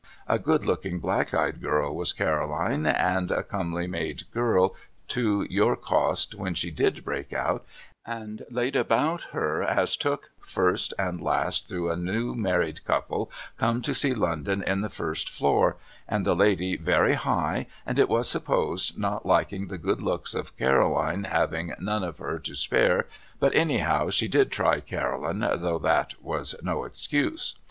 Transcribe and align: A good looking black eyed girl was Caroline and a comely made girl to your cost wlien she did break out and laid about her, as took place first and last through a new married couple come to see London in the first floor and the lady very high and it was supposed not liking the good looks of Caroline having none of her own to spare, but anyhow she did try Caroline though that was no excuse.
A 0.27 0.39
good 0.39 0.65
looking 0.65 0.97
black 0.99 1.31
eyed 1.31 1.61
girl 1.61 1.95
was 1.95 2.11
Caroline 2.11 2.87
and 2.87 3.29
a 3.29 3.43
comely 3.43 3.85
made 3.85 4.23
girl 4.31 4.73
to 5.09 5.45
your 5.47 5.75
cost 5.75 6.35
wlien 6.39 6.57
she 6.57 6.71
did 6.71 7.05
break 7.05 7.31
out 7.33 7.63
and 8.03 8.43
laid 8.49 8.75
about 8.75 9.21
her, 9.29 9.61
as 9.61 9.95
took 9.95 10.21
place 10.41 10.49
first 10.53 10.93
and 10.97 11.21
last 11.21 11.69
through 11.69 11.91
a 11.91 11.95
new 11.95 12.33
married 12.33 12.83
couple 12.83 13.29
come 13.57 13.83
to 13.83 13.93
see 13.93 14.15
London 14.15 14.63
in 14.63 14.81
the 14.81 14.89
first 14.89 15.29
floor 15.29 15.77
and 16.07 16.25
the 16.25 16.35
lady 16.35 16.77
very 16.77 17.13
high 17.13 17.67
and 17.85 17.99
it 17.99 18.09
was 18.09 18.27
supposed 18.27 18.97
not 18.97 19.23
liking 19.23 19.67
the 19.67 19.77
good 19.77 20.01
looks 20.01 20.33
of 20.33 20.57
Caroline 20.57 21.25
having 21.25 21.73
none 21.79 22.03
of 22.03 22.17
her 22.17 22.31
own 22.31 22.41
to 22.41 22.55
spare, 22.55 23.05
but 23.39 23.53
anyhow 23.53 24.09
she 24.09 24.27
did 24.27 24.51
try 24.51 24.79
Caroline 24.79 25.41
though 25.41 25.77
that 25.77 26.15
was 26.23 26.55
no 26.63 26.85
excuse. 26.85 27.53